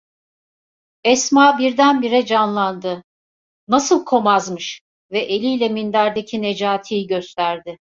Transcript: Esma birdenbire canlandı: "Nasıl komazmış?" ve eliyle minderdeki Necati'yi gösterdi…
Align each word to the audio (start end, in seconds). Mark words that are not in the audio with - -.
Esma 1.03 1.57
birdenbire 1.59 2.25
canlandı: 2.25 3.03
"Nasıl 3.67 4.05
komazmış?" 4.05 4.81
ve 5.11 5.19
eliyle 5.19 5.69
minderdeki 5.69 6.41
Necati'yi 6.41 7.07
gösterdi… 7.07 7.77